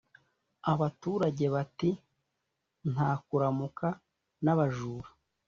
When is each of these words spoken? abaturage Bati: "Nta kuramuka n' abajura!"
abaturage 0.73 1.45
Bati: 1.53 1.89
"Nta 2.91 3.09
kuramuka 3.25 3.87
n' 4.43 4.51
abajura!" 4.53 5.09